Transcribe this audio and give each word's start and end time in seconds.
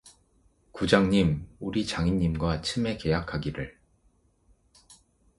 "구장님! 0.71 1.45
우리 1.59 1.85
장인님과 1.85 2.63
츰에 2.63 2.97
계약하기를……" 2.97 3.77